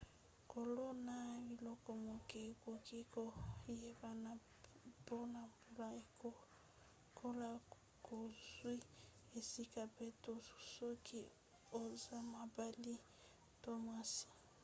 kolona 0.51 1.15
biloko 1.47 1.89
moke 2.07 2.37
ekoki 2.51 2.99
koyebana 3.13 4.31
mpona 5.01 5.41
mbula 5.51 5.87
ekolo 6.01 7.51
bozwi 8.05 8.75
esika 9.37 9.81
mpe/to 9.91 10.33
soki 10.73 11.21
oza 11.81 12.17
mobali 12.33 12.95
to 13.61 13.71
mwasi 13.83 14.27